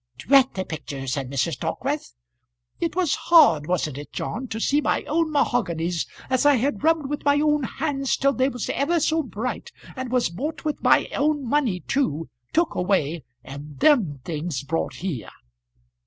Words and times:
"Drat 0.17 0.55
the 0.55 0.65
picture," 0.65 1.05
said 1.05 1.29
Mrs. 1.29 1.59
Dockwrath. 1.59 2.15
"It 2.79 2.95
was 2.95 3.13
hard, 3.29 3.67
wasn't 3.67 3.99
it, 3.99 4.11
John, 4.11 4.47
to 4.47 4.59
see 4.59 4.81
my 4.81 5.03
own 5.03 5.31
mahoganys, 5.31 6.07
as 6.27 6.43
I 6.43 6.55
had 6.55 6.83
rubbed 6.83 7.05
with 7.05 7.23
my 7.23 7.39
own 7.39 7.61
hands 7.61 8.17
till 8.17 8.33
they 8.33 8.49
was 8.49 8.67
ever 8.71 8.99
so 8.99 9.21
bright, 9.21 9.71
and 9.95 10.07
as 10.09 10.11
was 10.11 10.29
bought 10.29 10.65
with 10.65 10.81
my 10.81 11.07
own 11.13 11.45
money 11.47 11.81
too, 11.81 12.29
took 12.51 12.73
away 12.73 13.23
and 13.43 13.77
them 13.77 14.21
things 14.25 14.63
brought 14.63 14.93
here? 14.95 15.29